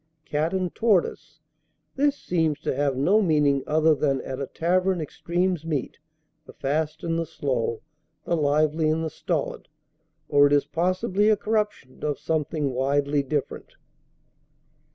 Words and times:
Cat 0.25 0.51
and 0.51 0.73
Tortoise. 0.73 1.41
This 1.95 2.17
seems 2.17 2.59
to 2.61 2.75
have 2.75 2.97
no 2.97 3.21
meaning 3.21 3.63
other 3.67 3.93
than 3.93 4.19
at 4.21 4.39
a 4.41 4.47
tavern 4.47 4.99
extremes 4.99 5.63
meet, 5.63 5.99
the 6.47 6.53
fast 6.53 7.03
and 7.03 7.19
the 7.19 7.25
slow, 7.27 7.81
the 8.23 8.35
lively 8.35 8.89
and 8.89 9.03
the 9.03 9.11
stolid; 9.11 9.67
or 10.27 10.47
it 10.47 10.53
is 10.53 10.65
possibly 10.65 11.29
a 11.29 11.37
corruption 11.37 12.03
of 12.03 12.17
something 12.17 12.71
widely 12.71 13.21
different. 13.21 13.75